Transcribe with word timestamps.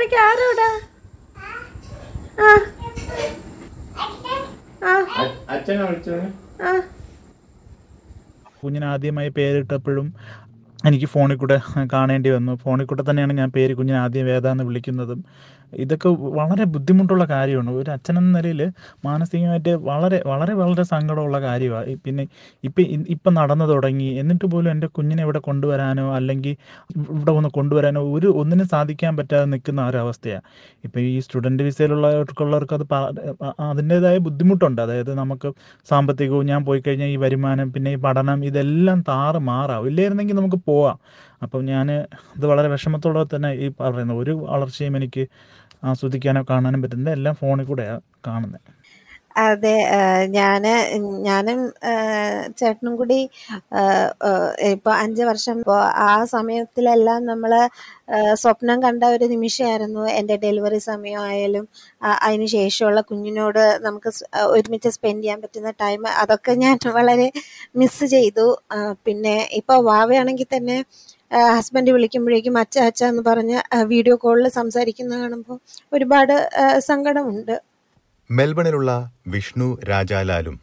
സംസാരിക്കാൻ 0.00 0.22
ആരോടാ? 0.26 0.68
ആ. 6.62 6.72
കുഞ്ഞിന് 8.62 8.84
ആദ്യമായി 8.84 9.28
പേരിട്ടപ്പോഴും 9.28 10.06
എനിക്ക് 10.88 11.08
ഫോണിൽ 11.14 11.36
കൂടെ 11.36 11.56
കാണേണ്ടി 11.92 12.30
വന്നു. 12.34 12.52
ഫോണിൽ 12.64 12.86
കൂടെ 12.90 13.02
തന്നെയാണ് 13.08 13.32
ഞാൻ 13.40 13.48
പേര് 13.56 13.72
കുഞ്ഞിനെ 13.78 13.98
ആദ്യം 14.04 14.26
വേദ 14.26 14.46
എന്ന് 14.54 14.64
വിളിക്കുന്നതും. 14.68 15.18
ഇതൊക്കെ 15.82 16.08
വളരെ 16.38 16.64
ബുദ്ധിമുട്ടുള്ള 16.74 17.24
കാര്യമാണ്. 17.32 17.70
ഒരു 17.80 17.90
അച്ഛനെന്ന 17.94 18.30
നിലയിൽ 18.36 18.60
മാനസികമായിട്ട് 19.06 19.72
വളരെ 19.88 20.18
വളരെ 20.30 20.54
വളരെ 20.60 20.84
സങ്കടമുള്ള 20.92 21.38
കാര്യമാണ് 21.40 21.94
പിന്നെ 22.04 22.24
ഇപ്പം 22.64 23.04
ഇപ്പം 23.14 23.32
നടന്നു 23.34 23.66
തുടങ്ങി. 23.72 24.08
എന്നിട്ട് 24.20 24.46
പോലും 24.52 24.70
എന്റെ 24.74 24.88
കുഞ്ഞിനെ 24.96 25.22
ഇവിടെ 25.26 25.40
കൊണ്ടുവരാനോ 25.48 26.06
അല്ലെങ്കിൽ 26.18 26.54
ഇവിടെ 27.16 27.32
ഒന്ന് 27.40 27.50
കൊണ്ടുവരാനോ 27.58 28.02
ഒരു 28.16 28.30
ഒന്നിനും 28.40 28.68
സാധിക്കാൻ 28.74 29.12
പറ്റാതെ 29.18 29.46
നിൽക്കുന്ന 29.52 29.86
ഒരവസ്ഥയാണ് 29.90 30.44
ഇപ്പം 30.84 31.00
ഈ 31.10 31.20
സ്റ്റുഡന്റ് 31.26 31.62
വിസയിലുള്ളവർക്കുള്ളവർക്ക് 31.68 32.74
അത് 32.78 32.86
അതിന്റേതായ 33.70 34.16
ബുദ്ധിമുട്ടുണ്ട്. 34.28 34.80
അതായത് 34.86 35.12
നമുക്ക് 35.22 35.50
സാമ്പത്തികവും 35.88 36.44
ഞാൻ 36.52 36.60
പോയി 36.70 36.82
കഴിഞ്ഞാൽ 36.88 37.12
ഈ 37.14 37.16
വരുമാനം 37.26 37.70
പിന്നെ 37.76 37.92
ഈ 37.98 38.00
പഠനം 38.08 38.40
ഇതെല്ലാം 38.50 39.00
താറ് 39.12 39.40
മാറാവും 39.50 39.88
ഇല്ലായിരുന്നെങ്കിൽ 39.92 40.36
നമുക്ക് 40.42 40.60
പോവാം. 40.70 40.96
അപ്പം 41.42 41.62
ഞാൻ 41.64 41.86
ഇത് 42.36 42.46
വളരെ 42.46 42.68
വിഷമത്തോടെ 42.68 43.22
തന്നെ 43.36 43.50
ഈ 43.64 43.68
പറയുന്നത് 43.80 44.18
ഒരു 44.18 44.32
വളർച്ചയും 44.46 44.96
എനിക്ക് 44.96 45.24
ആസ്വദിക്കാനോ 45.84 46.42
കാണാനും 46.50 46.80
പറ്റുന്നത് 46.82 47.12
എല്ലാം 47.12 47.34
ഫോണിൽ 47.34 47.66
കൂടെയാണ് 47.66 48.00
കാണുന്നത് 48.26 48.79
അതെ 49.40 49.74
ഞാൻ 50.36 50.62
ഞാനും 51.26 51.60
ചേട്ടനും 52.60 52.94
കൂടി 53.00 53.18
ഇപ്പൊ 54.72 54.90
അഞ്ച് 55.02 55.22
വർഷം 55.30 55.56
ഇപ്പോ 55.62 55.76
ആ 56.06 56.12
സമയത്തിലെല്ലാം 56.34 57.20
നമ്മൾ 57.30 57.52
സ്വപ്നം 58.42 58.78
കണ്ട 58.84 59.02
ഒരു 59.16 59.26
നിമിഷമായിരുന്നു 59.34 60.02
എന്റെ 60.18 60.36
ഡെലിവറി 60.44 60.80
സമയമായാലും 60.88 61.64
അതിന് 62.24 62.48
ശേഷമുള്ള 62.56 63.02
കുഞ്ഞിനോട് 63.10 63.62
നമുക്ക് 63.86 64.12
ഒരുമിച്ച് 64.54 64.92
സ്പെൻഡ് 64.96 65.22
ചെയ്യാൻ 65.24 65.40
പറ്റുന്ന 65.44 65.72
ടൈം 65.84 66.02
അതൊക്കെ 66.22 66.54
ഞാൻ 66.64 66.76
വളരെ 66.96 67.26
മിസ് 67.80 68.04
ചെയ്തു. 68.14 68.46
പിന്നെ 69.06 69.34
ഇപ്പോൾ 69.60 69.78
വാവയാണെങ്കിൽ 69.90 70.48
തന്നെ 70.54 70.76
ഹസ്ബൻഡ് 71.56 71.90
വിളിക്കുമ്പോഴേക്കും 71.96 72.54
അച്ഛ 72.62 72.76
അച്ഛ 72.88 73.00
എന്ന് 73.10 73.22
പറഞ്ഞ് 73.28 73.58
വീഡിയോ 73.92 74.14
കോളിൽ 74.24 74.46
സംസാരിക്കുന്ന 74.58 75.14
കാണുമ്പോൾ 75.22 75.58
ഒരുപാട് 75.96 76.34
സങ്കടമുണ്ട്. 76.90 77.54
മെൽബണിലുള്ള 78.32 79.12
വിഷ്ണു 79.26 79.78
രാജാലാലും 79.88 80.60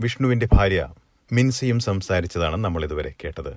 വിഷ്ണുവിന്റെ 0.00 0.48
ഭാര്യ 0.52 0.88
മിൻസിയും 1.32 1.78
സംസാരിച്ചതാണ് 1.78 2.56
നമ്മൾ 2.56 2.84
ഇതുവരെ 2.84 3.14
കേട്ടത്. 3.24 3.56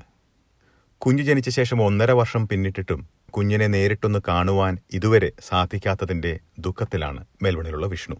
കുഞ്ഞു 0.98 1.24
ജനിച്ച 1.24 1.50
ശേഷം 1.50 1.82
ഒന്നര 1.82 2.12
വർഷം 2.12 2.48
പിന്നിട്ടിട്ടും 2.48 3.10
കുഞ്ഞിനെ 3.30 3.68
നേരിട്ടൊന്ന് 3.68 4.20
കാണുവാൻ 4.28 4.78
ഇതുവരെ 4.94 5.32
സാധിക്കാത്തതിന്റെ 5.42 6.40
ദുഃഖത്തിലാണ് 6.60 7.26
മെൽബണിലുള്ള 7.42 7.88
വിഷ്ണു. 7.88 8.16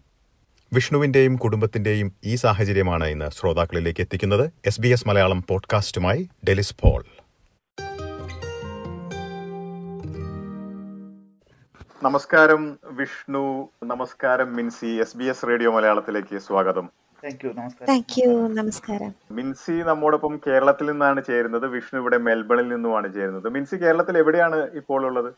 വിഷ്ണുവിന്റെയും 0.72 1.36
കുടുംബത്തിന്റെയും 1.36 2.12
ഈ 2.24 2.34
സാഹചര്യമാണ് 2.34 3.04
ഇന്ന് 3.04 3.30
ശ്രോതാക്കളിലേക്ക് 3.30 4.00
എത്തിക്കുന്നത്. 4.00 4.50
എസ് 4.66 4.80
ബി 4.80 4.88
എസ് 4.88 5.08
മലയാളം 5.08 5.44
പോഡ്കാസ്റ്റുമായി 5.48 6.28
ഡെലിസ് 6.48 6.74
പോൾ. 6.82 7.04
നമസ്കാരം 12.06 12.62
വിഷ്ണു. 12.98 13.42
നമസ്കാരം 13.90 14.48
Minsi. 14.56 14.88
S 15.02 15.16
B 15.18 15.26
S 15.32 15.46
radio 15.48 15.70
മലയാളത്തിലേക്ക് 15.74 16.36
സ്വാഗതം. 16.46 16.86
നമസ്കാരം. 18.58 19.10
മിൻസി 19.36 19.74
നമ്മോടൊപ്പം 19.90 20.32
കേരളത്തിൽ 20.46 20.86
നിന്നാണ് 20.90 21.20
ചേരുന്നത്. 21.28 21.66
വിഷ്ണു 21.74 22.00
ഇവിടെ 22.02 22.18
മെൽബണിൽ 22.28 22.66
നിന്നുമാണ് 22.72 23.08
ചേരുന്നത്. 23.16 23.46
മിൻസി 23.56 23.76
കേരളത്തിൽ 23.84 24.16
എവിടെയാണ് 24.22 24.58
ഇപ്പോൾ 24.80 25.06
ഉള്ളത്? 25.10 25.30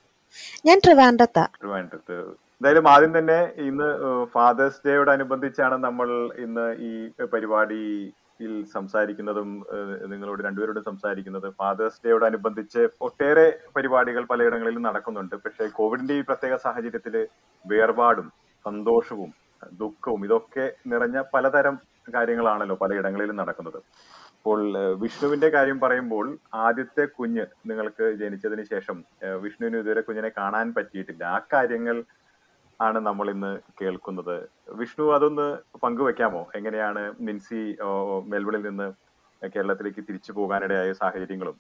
ഞാൻ 0.68 0.78
ട്രിവാൻഡ്രത്താ. 0.86 1.44
ട്രിവാൻഡ്രത്ത്. 1.60 2.16
എന്തായാലും 2.56 2.88
ആദ്യം 2.94 3.12
തന്നെ 3.18 3.38
ഇന്ന് 3.68 3.90
ഫാദേഴ്സ് 4.34 4.82
ഡേയോട് 4.86 5.12
അനുബന്ധിച്ചാണ് 5.16 5.78
നമ്മൾ 5.86 6.08
ഇന്ന് 6.46 6.66
ഈ 6.88 6.92
പരിപാടിയിൽ 7.34 8.12
സംസാരിക്കുന്നതും 8.74 9.50
നിങ്ങളോട് 10.12 10.40
രണ്ടുപേരോടും 10.46 10.84
സംസാരിക്കുന്നത് 10.88 11.48
ഫാദേഴ്സ് 11.60 12.00
ഡേയോടനുബന്ധിച്ച് 12.04 12.82
ഒട്ടേറെ 13.06 13.46
പരിപാടികൾ 13.76 14.24
പലയിടങ്ങളിലും 14.32 14.82
നടക്കുന്നുണ്ട്. 14.88 15.36
പക്ഷേ 15.44 15.66
കോവിഡിന്റെ 15.78 16.14
ഈ 16.20 16.22
പ്രത്യേക 16.30 16.56
സാഹചര്യത്തിൽ 16.66 17.16
വേർപാടും 17.64 18.28
സന്തോഷവും 18.66 19.30
ദുഃഖവും 19.82 20.22
ഇതൊക്കെ 20.24 20.66
നിറഞ്ഞ 20.92 21.18
പലതരം 21.34 21.76
കാര്യങ്ങളാണല്ലോ 22.14 22.76
പലയിടങ്ങളിലും 22.82 23.36
നടക്കുന്നത്. 23.42 23.78
അപ്പോൾ 24.38 24.60
വിഷ്ണുവിന്റെ 25.02 25.48
കാര്യം 25.54 25.78
പറയുമ്പോൾ 25.84 26.26
ആദ്യത്തെ 26.64 27.04
കുഞ്ഞ് 27.18 27.44
നിങ്ങൾക്ക് 27.70 28.06
ജനിച്ചതിന് 28.22 28.64
ശേഷം 28.72 28.96
വിഷ്ണുവിന് 29.44 29.78
ഇതുവരെ 29.82 30.02
കുഞ്ഞിനെ 30.08 30.30
കാണാൻ 30.40 30.66
പറ്റിയിട്ടില്ല. 30.78 31.24
ആ 31.36 31.38
കാര്യങ്ങൾ 31.54 31.96
ആണ് 32.80 32.98
നമ്മൾ 33.06 33.26
ഇന്ന് 33.34 33.50
കേൾക്കുന്നത്. 33.80 34.36
വിഷ്ണു 34.80 35.04
അതൊന്ന് 35.16 35.46
പങ്കുവെക്കാമോ? 35.84 36.42
എങ്ങനെയാണ് 36.58 37.02
മിൻസി 37.26 37.62
മെൽബണിൽ 38.32 38.62
നിന്ന് 38.68 38.88
കേരളത്തിലേക്ക് 39.54 40.02
തിരിച്ചു 40.08 40.32
പോകാനിടയായ 40.36 40.90
സാഹചര്യങ്ങളും 41.00 41.56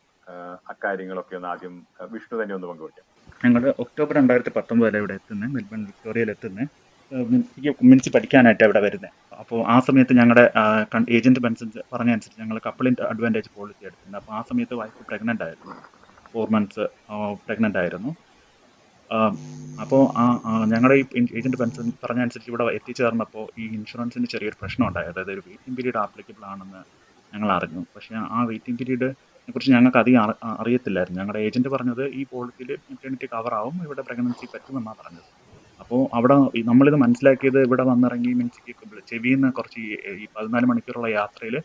അക്കാര്യങ്ങളൊക്കെ 0.72 1.34
ഒന്ന് 1.38 1.48
ആദ്യം 1.52 1.74
വിഷ്ണു 2.14 2.34
തന്നെ 2.40 2.54
ഒന്ന് 2.56 2.68
പങ്കുവെക്കാം. 2.70 3.06
ഞങ്ങൾ 3.44 3.62
ഒക്ടോബർ 3.84 4.14
രണ്ടായിരത്തി 4.20 4.52
പത്തൊമ്പതിലെ 4.56 4.98
ഇവിടെ 5.02 5.14
എത്തുന്നത് 5.20 5.52
മെൽബൺ 5.56 5.80
വിക്ടോറിയയിൽ 5.90 6.30
എത്തുന്നത് 6.34 6.68
മിൻസിക്ക് 7.32 7.72
മിൻസി 7.90 8.10
പഠിക്കാനായിട്ട് 8.14 8.64
അവിടെ 8.66 8.80
വരുന്നത് 8.84 9.12
അപ്പോൾ 9.40 9.58
ആ 9.74 9.76
സമയത്ത് 9.86 10.14
ഞങ്ങളുടെ 10.20 10.44
ഏജന്റ് 11.16 11.40
മനസ്സിൽ 11.46 11.68
പറഞ്ഞ 11.92 12.10
അനുസരിച്ച് 12.16 12.40
ഞങ്ങൾ 12.42 12.58
കപ്പിളിന്റെ 12.66 13.02
അഡ്വാന്റേജ് 13.10 13.50
പോളിസി 13.56 13.82
എടുത്തിട്ടുണ്ട് 13.88 14.18
അപ്പോൾ 14.20 14.34
ആ 14.38 14.40
സമയത്ത് 14.50 14.74
വൈഫ് 14.80 15.04
പ്രഗ്നന്റ് 15.10 15.44
ആയിരുന്നു. 15.46 15.74
ഫോർ 16.32 16.46
മന്ത്സ് 16.54 16.84
പ്രഗ്നന്റ് 17.46 17.78
ആയിരുന്നു. 17.82 18.10
അപ്പോൾ 19.78 20.02
ആ 20.16 20.24
ഞങ്ങളുടെ 20.64 20.96
ഈ 21.00 21.04
ഏജന്റ് 21.38 21.58
പറഞ്ഞ 22.02 22.20
അനുസരിച്ച് 22.20 22.50
ഇവിടെ 22.50 22.64
എത്തിച്ചേർന്നപ്പോൾ 22.78 23.44
ഈ 23.58 23.64
ഇൻഷുറൻസിന് 23.76 24.26
ചെറിയൊരു 24.26 24.56
പ്രശ്നം 24.60 24.84
ഉണ്ടായി 24.88 25.06
അതായത് 25.06 25.32
ഒരു 25.32 25.42
വെയിറ്റിംഗ് 25.46 25.76
പീരീഡ് 25.78 25.98
ആപ്ലിക്കബിൾ 25.98 26.44
ആണെന്ന് 26.52 26.82
ഞങ്ങൾ 27.32 27.50
അറിഞ്ഞു. 27.52 27.80
പക്ഷേ 27.94 28.14
ആ 28.36 28.44
വെയിറ്റിംഗ് 28.50 28.78
പീരീഡ് 28.80 29.08
കുറിച്ച് 29.48 29.72
ഞങ്ങൾക്ക് 29.72 29.98
അധികം 29.98 30.20
അറി- 30.24 30.38
അറിയത്തില്ലായിരുന്നു. 30.62 31.20
ഞങ്ങളുടെ 31.20 31.40
ഏജന്റ് 31.48 31.70
പറഞ്ഞത് 31.74 32.04
ഈ 32.18 32.24
പോളിസിയിൽ 32.32 32.70
മെറ്റേണിറ്റി 32.90 33.28
ആവും 33.60 33.76
ഇവിടെ 33.86 34.02
പ്രഗ്നൻസി 34.08 34.46
പറ്റുമെന്നാണ് 34.54 34.98
പറഞ്ഞത്. 35.02 35.28
അപ്പോൾ 35.80 36.00
അവിടെ 36.18 36.36
നമ്മളിത് 36.70 36.96
മനസ്സിലാക്കിയത് 37.04 37.58
ഇവിടെ 37.66 37.84
വന്നിറങ്ങി 37.92 38.32
മീൻസ് 38.40 38.60
ചെവിയിൽ 39.10 39.36
നിന്ന് 39.36 39.50
കുറച്ച് 39.58 39.80
ഈ 40.22 40.26
പതിനാല് 40.36 40.66
മണിക്കൂറുള്ള 40.70 41.08
യാത്രയിൽ 41.18 41.56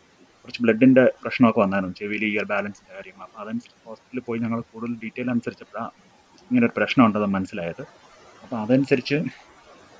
കുറച്ച് 0.44 0.62
ബ്ലഡിന്റെ 0.64 1.04
പ്രശ്നമൊക്കെ 1.22 1.60
വന്നായിരുന്നു. 1.60 1.94
ചെവിയിൽ 2.00 2.24
ഇയർ 2.28 2.44
ബാലൻസിന്റെ 2.52 2.92
കാര്യങ്ങൾ 2.94 3.24
അപ്പോൾ 3.26 3.40
അതനുസരിച്ച് 3.42 3.82
ഹോസ്പിറ്റലിൽ 3.88 4.24
പോയി 4.28 4.40
ഞങ്ങൾ 4.44 4.60
കൂടുതൽ 4.70 4.94
ഡീറ്റെയിൽ 5.04 5.30
അനുസരിച്ചപ്പോഴാണ് 5.30 5.92
ഇങ്ങനെ 6.50 6.64
ഒരു 6.66 6.74
പ്രശ്നം 6.76 7.02
ഉണ്ടെന്ന് 7.06 7.28
മനസ്സിലായത്. 7.36 7.82
അപ്പോൾ 8.42 8.56
അതനുസരിച്ച് 8.62 9.16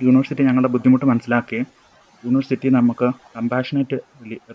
യൂണിവേഴ്സിറ്റി 0.01 0.43
ഞങ്ങളുടെ 0.43 0.71
ബുദ്ധിമുട്ട് 0.75 1.07
മനസ്സിലാക്കുകയും 1.13 1.67
യൂണിവേഴ്സിറ്റി 2.25 2.69
നമുക്ക് 2.69 3.07
കമ്പാഷനേറ്റ് 3.37 3.97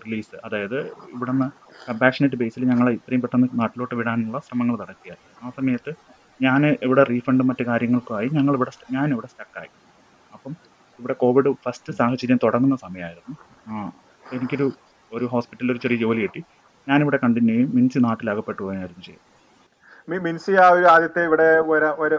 റിലീസ് 0.04 0.36
അതായത് 0.44 0.78
ഇവിടുന്ന് 1.14 1.46
കമ്പാഷനേറ്റ് 1.88 2.36
ബേസിൽ 2.36 2.64
ഞങ്ങൾ 2.72 2.86
ഇത്രയും 2.90 3.20
പെട്ടെന്ന് 3.20 3.48
നാട്ടിലോട്ട് 3.60 3.94
വിടാനുള്ള 4.00 4.38
ശ്രമങ്ങൾ 4.38 4.76
നടക്കുക 4.82 5.14
ആ 5.42 5.50
സമയത്ത് 5.56 5.92
ഞാൻ 6.42 6.62
ഇവിടെ 6.86 7.02
റീഫണ്ടും 7.02 7.46
മറ്റു 7.46 7.62
കാര്യങ്ങൾക്കുമായി 7.62 8.28
ഞങ്ങൾ 8.32 8.54
ഇവിടെ 8.54 8.72
ഞാൻ 8.96 9.12
ഇവിടെ 9.14 9.26
സ്റ്റക്കായി 9.26 9.70
അപ്പം 10.34 10.52
ഇവിടെ 10.98 11.14
കോവിഡ് 11.22 11.50
ഫസ്റ്റ് 11.64 11.92
സാഹചര്യം 11.92 12.38
തുടങ്ങുന്ന 12.44 12.76
സമയമായിരുന്നു. 12.76 13.34
ആ 13.68 13.92
എനിക്കൊരു 14.36 14.66
ഒരു 15.12 15.24
ഹോസ്പിറ്റലിൽ 15.24 15.72
ഒരു 15.72 15.78
ചെറിയ 15.78 15.98
ജോലി 16.04 16.20
കിട്ടി. 16.22 16.40
ഞാനിവിടെ 16.88 17.18
കണ്ടിന്യൂ 17.24 17.54
ചെയ്യും. 17.54 17.70
മിൻസ് 17.76 17.98
നാട്ടിലകപ്പെട്ടു 18.04 18.62
പോയായിരുന്നു 18.62 19.02
ചെയ്യും. 19.02 19.22
മിൻസി 20.08 20.52
ആ 20.64 20.66
ഒരു 20.70 20.86
ആദ്യത്തെ 20.94 21.22
ഇവിടെ 21.26 21.48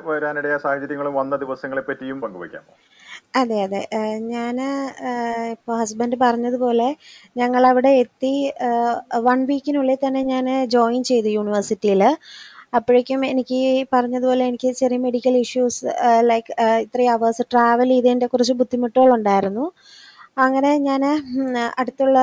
വരാനിടയ 0.10 0.56
സാഹചര്യങ്ങളും 0.66 1.14
വന്ന 1.20 1.36
ദിവസങ്ങളെ 1.44 1.84
പറ്റിയും 1.90 2.18
പങ്കുവയ്ക്കാമോ? 2.24 2.74
അതെ 3.36 3.58
അതെ. 3.66 3.82
ഞാൻ 4.34 4.56
ഇപ്പോൾ 5.56 5.76
ഹസ്ബൻഡ് 5.82 6.18
പറഞ്ഞതുപോലെ 6.24 6.88
ഞങ്ങൾ 7.36 7.64
അവിടെ 7.72 7.92
എത്തി 8.04 8.34
വൺ 9.28 9.40
വീക്കിനുള്ളിൽ 9.52 10.00
തന്നെ 10.06 10.22
ഞാൻ 10.34 10.46
ജോയിൻ 10.76 11.02
ചെയ്തു 11.12 11.32
യൂണിവേഴ്സിറ്റിയിൽ 11.38 12.04
അപ്പോഴേക്കും 12.78 13.22
എനിക്ക് 13.26 13.60
പറഞ്ഞതുപോലെ 13.96 14.44
എനിക്ക് 14.52 14.70
ചെറിയ 14.80 15.00
മെഡിക്കൽ 15.06 15.36
ഇഷ്യൂസ് 15.38 15.86
ലൈക്ക് 16.32 16.52
ഇത്രയും 16.86 17.12
അവേഴ്സ് 17.14 17.44
ട്രാവൽ 17.52 17.90
ചെയ്തതിന്റെ 17.94 18.28
കുറച്ച് 18.34 18.56
ബുദ്ധിമുട്ടുകളുണ്ടായിരുന്നു. 18.62 19.66
അങ്ങനെ 20.46 20.72
ഞാൻ 20.88 21.04
അടുത്തുള്ള 21.80 22.18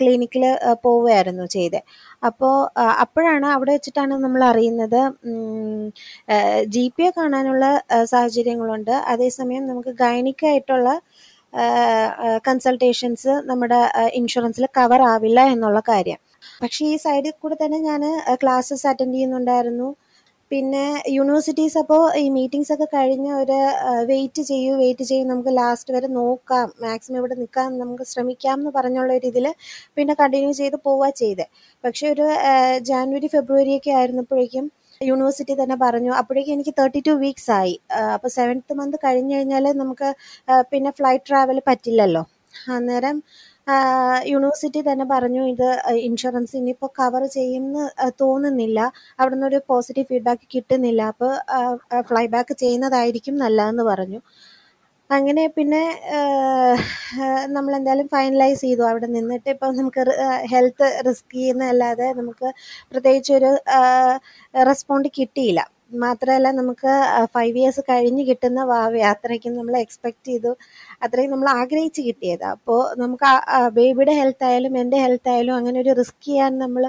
ക്ലിനിക്കിൽ 0.00 0.44
പോവുകയായിരുന്നു 0.84 1.44
ചെയ്തത് 1.54 1.80
അപ്പോൾ 2.28 2.54
അപ്പോഴാണ് 3.04 3.46
അവിടെ 3.54 3.72
വെച്ചിട്ടാണ് 3.76 4.14
നമ്മൾ 4.24 4.42
അറിയുന്നത് 4.50 5.00
ജി 6.74 6.84
പി 6.96 7.04
എ 7.08 7.10
കാണാനുള്ള 7.18 7.64
സാഹചര്യങ്ങളുണ്ട്. 8.12 8.94
അതേസമയം 9.12 9.64
നമുക്ക് 9.70 9.94
ഗൈനിക്കായിട്ടുള്ള 10.04 10.88
കൺസൾട്ടേഷൻസ് 12.48 13.32
നമ്മുടെ 13.50 13.78
ഇൻഷുറൻസിൽ 14.20 14.64
കവർ 14.78 15.02
ആവില്ല 15.12 15.40
എന്നുള്ള 15.54 15.80
കാര്യം. 15.92 16.20
പക്ഷേ 16.62 16.82
ഈ 16.92 16.96
സൈഡിൽ 17.04 17.34
കൂടെ 17.42 17.56
തന്നെ 17.62 17.78
ഞാൻ 17.88 18.02
ക്ലാസ്സസ് 18.42 18.86
അറ്റൻഡ് 18.90 19.14
ചെയ്യുന്നുണ്ടായിരുന്നു. 19.16 19.88
പിന്നെ 20.50 20.84
യൂണിവേഴ്സിറ്റീസ് 21.14 21.76
അപ്പോൾ 21.80 22.02
ഈ 22.20 22.26
മീറ്റിംഗ്സ് 22.36 22.72
ഒക്കെ 22.74 22.86
കഴിഞ്ഞ് 22.94 23.30
ഒരു 23.40 23.56
വെയിറ്റ് 24.10 24.42
ചെയ്യൂ 24.50 24.72
വെയിറ്റ് 24.82 25.04
ചെയ്യൂ 25.10 25.24
നമുക്ക് 25.30 25.52
ലാസ്റ്റ് 25.58 25.94
വരെ 25.96 26.08
നോക്കാം. 26.18 26.68
മാക്സിമം 26.84 27.18
ഇവിടെ 27.20 27.36
നിൽക്കാൻ 27.40 27.68
നമുക്ക് 27.78 28.04
ശ്രമിക്കാം 28.12 28.56
എന്ന് 28.60 28.70
പറഞ്ഞുള്ള 28.76 29.12
ഒരു 29.18 29.28
ഇതിൽ 29.32 29.46
പിന്നെ 29.96 30.14
കണ്ടിന്യൂ 30.20 30.52
ചെയ്ത് 30.60 30.76
പോവുക 30.86 31.10
ചെയ്തത് 31.22 31.50
പക്ഷെ 31.84 32.06
ഒരു 32.14 32.26
ജാനുവരി 32.90 33.30
ഫെബ്രുവരി 33.36 33.74
ഒക്കെ 33.78 33.92
ആയിരുന്നപ്പോഴേക്കും 33.98 34.66
യൂണിവേഴ്സിറ്റി 35.00 35.54
തന്നെ 35.60 35.76
പറഞ്ഞു 35.84 36.12
അപ്പോഴേക്കും 36.20 36.54
എനിക്ക് 36.56 36.74
തേർട്ടി 36.78 37.00
ടു 37.08 37.12
വീക്സ് 37.24 37.50
ആയി 37.58 37.74
അപ്പോൾ 38.14 38.30
സെവൻത്ത് 38.38 38.72
മന്ത് 38.80 38.96
കഴിഞ്ഞ് 39.04 39.34
കഴിഞ്ഞാൽ 39.36 39.66
നമുക്ക് 39.82 40.08
പിന്നെ 40.72 40.90
ഫ്ലൈറ്റ് 40.98 41.26
ട്രാവൽ 41.28 41.58
പറ്റില്ലല്ലോ. 41.68 42.22
അന്നേരം 42.76 43.16
യൂണിവേഴ്സിറ്റി 44.32 44.80
തന്നെ 44.88 45.04
പറഞ്ഞു 45.12 45.42
ഇത് 45.52 45.66
ഇൻഷുറൻസ് 46.08 46.54
ഇനിയിപ്പോൾ 46.60 46.90
കവർ 47.00 47.22
ചെയ്യുമെന്ന് 47.36 47.84
തോന്നുന്നില്ല. 48.22 48.80
അവിടുന്ന് 49.20 49.46
ഒരു 49.50 49.60
പോസിറ്റീവ് 49.70 50.08
ഫീഡ്ബാക്ക് 50.12 50.46
കിട്ടുന്നില്ല. 50.54 51.02
അപ്പോൾ 51.12 51.32
ഫ്ലൈ 52.10 52.24
ബാക്ക് 52.36 52.54
ചെയ്യുന്നതായിരിക്കും 52.64 53.36
നല്ലതെന്ന് 53.44 53.86
പറഞ്ഞു. 53.92 54.20
അങ്ങനെ 55.10 55.42
പിന്നെ 55.56 55.82
നമ്മൾ 57.56 57.72
എന്തായാലും 57.78 58.08
ഫൈനലൈസ് 58.14 58.62
ചെയ്തു. 58.66 58.82
അവിടെ 58.90 59.08
നിന്നിട്ട് 59.16 59.48
ഇപ്പം 59.54 59.76
നമുക്ക് 59.80 60.02
ഹെൽത്ത് 60.52 60.88
റിസ്ക് 61.08 61.34
ചെയ്യുന്നതല്ലാതെ 61.38 62.08
നമുക്ക് 62.20 62.48
പ്രത്യേകിച്ച് 62.92 63.32
ഒരു 63.38 63.50
റെസ്പോണ്ട് 64.70 65.08
കിട്ടിയില്ല. 65.18 65.60
മാത്രമല്ല 66.04 66.48
നമുക്ക് 66.58 66.92
ഫൈവ് 67.34 67.54
ഇയേഴ്സ് 67.60 67.82
കഴിഞ്ഞ് 67.90 68.22
കിട്ടുന്ന 68.28 68.60
വാവ 68.70 69.02
അത്രയ്ക്കും 69.12 69.52
നമ്മൾ 69.58 69.74
എക്സ്പെക്ട് 69.84 70.24
ചെയ്തു. 70.28 70.52
അത്രയും 71.04 71.30
നമ്മൾ 71.34 71.48
ആഗ്രഹിച്ച് 71.60 72.02
കിട്ടിയത്. 72.08 72.44
അപ്പോൾ 72.54 72.80
നമുക്ക് 73.02 73.30
ബേബിയുടെ 73.76 74.14
ഹെൽത്ത് 74.20 74.46
ആയാലും 74.48 74.74
എന്റെ 74.82 74.98
ഹെൽത്ത് 75.04 75.30
ആയാലും 75.34 75.54
അങ്ങനെ 75.58 75.78
ഒരു 75.84 75.94
റിസ്ക് 76.00 76.24
ചെയ്യാൻ 76.28 76.52
നമ്മൾ 76.64 76.84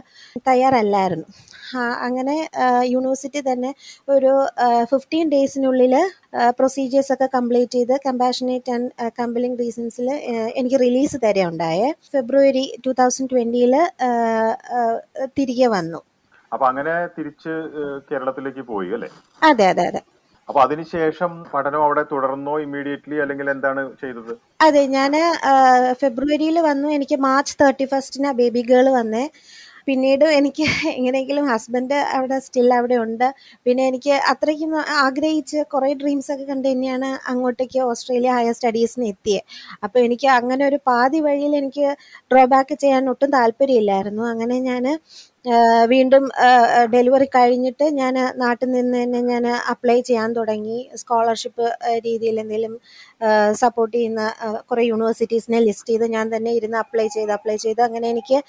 തയ്യാറല്ലായിരുന്നു. 0.50 1.28
അങ്ങനെ 2.08 2.36
യൂണിവേഴ്സിറ്റി 2.94 3.42
തന്നെ 3.50 3.72
ഒരു 4.16 4.32
ഫിഫ്റ്റീൻ 4.92 5.26
ഡേയ്സിനുള്ളിൽ 5.34 5.94
പ്രൊസീജിയേഴ്സ് 6.60 7.12
ഒക്കെ 7.16 7.28
കംപ്ലീറ്റ് 7.38 7.78
ചെയ്ത് 7.78 7.96
കമ്പാഷനേറ്റ് 8.08 8.72
ആൻഡ് 8.76 8.90
കമ്പലിംഗ് 9.22 9.60
റീസൺസിൽ 9.64 10.08
എനിക്ക് 10.60 10.80
റിലീസ് 10.86 11.18
തരെ 11.26 11.44
ഉണ്ടായേ 11.52 11.90
ഫെബ്രുവരി 12.14 12.66
ടു 12.86 12.94
തൗസൻഡ് 13.02 13.32
ട്വന്റിയിൽ 13.34 13.76
തിരികെ 15.40 15.70
വന്നു. 15.78 16.02
അപ്പൊ 16.52 16.66
അങ്ങനെ 16.72 16.94
തിരിച്ച് 17.18 17.54
കേരളത്തിലേക്ക് 18.10 18.64
പോയി 18.72 18.90
അല്ലെ? 18.98 19.10
അതെ 19.42 19.68
അതെ 19.74 19.86
അതെ. 19.90 20.02
അപ്പൊ 20.50 20.60
അതിനുശേഷം 20.66 21.32
പഠനം 21.54 21.82
അവിടെ 21.88 22.04
തുടർന്നോ 22.12 22.54
ഇമ്മീഡിയറ്റ്ലി 22.66 23.18
അല്ലെങ്കിൽ 23.24 23.48
എന്താണ് 23.56 23.82
ചെയ്തത്? 24.02 24.34
അതെ 24.68 24.84
ഞാൻ 24.98 25.14
ഫെബ്രുവരിയിൽ 26.04 26.58
വന്നു. 26.70 26.88
എനിക്ക് 26.98 27.18
മാർച്ച് 27.30 27.58
തേർട്ടി 27.60 27.86
ഫസ്റ്റിന് 27.94 28.32
ബേബി 28.40 28.64
ഗേൾ 28.72 28.88
വന്നേ. 29.00 29.26
പിന്നീട് 29.88 30.26
എനിക്ക് 30.38 30.66
എങ്ങനെയെങ്കിലും 30.98 31.46
ഹസ്ബൻഡ് 31.52 32.00
അവിടെ 32.16 32.38
സ്റ്റിൽ 32.46 32.68
അവിടെ 32.80 32.98
ഉണ്ട്. 33.04 33.28
പിന്നെ 33.66 33.84
എനിക്ക് 33.92 34.14
അത്രയ്ക്കും 34.32 34.74
ആഗ്രഹിച്ച് 35.04 35.60
കുറേ 35.74 35.90
ഡ്രീംസ് 36.02 36.30
ഒക്കെ 36.34 36.46
കണ്ട് 36.50 36.68
തന്നെയാണ് 36.70 37.10
അങ്ങോട്ടേക്ക് 37.32 37.80
ഓസ്ട്രേലിയ 37.88 38.34
ഹയർ 38.38 38.56
സ്റ്റഡീസിന് 38.58 39.08
എത്തിയത് 39.14 39.46
അപ്പോൾ 39.86 40.00
എനിക്ക് 40.08 40.28
അങ്ങനെ 40.38 40.64
ഒരു 40.70 40.80
പാതി 40.90 41.22
വഴിയിൽ 41.28 41.56
എനിക്ക് 41.62 41.88
ഡ്രോബാക്ക് 42.34 42.78
ചെയ്യാൻ 42.84 43.10
ഒട്ടും 43.14 43.32
താല്പര്യമില്ലായിരുന്നു. 43.38 44.24
അങ്ങനെ 44.34 44.58
ഞാൻ 44.70 44.86
വീണ്ടും 45.92 46.24
ഡെലിവറി 46.94 47.28
കഴിഞ്ഞിട്ട് 47.36 47.86
ഞാൻ 48.00 48.16
നാട്ടിൽ 48.42 48.68
നിന്ന് 48.72 48.98
തന്നെ 49.02 49.20
ഞാൻ 49.32 49.46
അപ്ലൈ 49.74 49.98
ചെയ്യാൻ 50.10 50.30
തുടങ്ങി. 50.38 50.80
സ്കോളർഷിപ്പ് 51.02 51.66
രീതിയിൽ 52.06 52.36
എന്തെങ്കിലും 52.44 52.74
സപ്പോർട്ട് 53.62 53.94
ചെയ്യുന്ന 53.98 54.24
കുറേ 54.70 54.84
യൂണിവേഴ്സിറ്റീസിനെ 54.92 55.62
ലിസ്റ്റ് 55.68 55.92
ചെയ്ത് 55.94 56.06
ഞാൻ 56.16 56.28
തന്നെ 56.36 56.54
ഇരുന്ന് 56.60 56.80
അപ്ലൈ 56.84 57.08
ചെയ്ത് 57.18 57.32
അപ്ലൈ 57.38 57.58
ചെയ്ത് 57.66 57.82
അങ്ങനെ 57.88 58.10
എനിക്ക് 58.16 58.40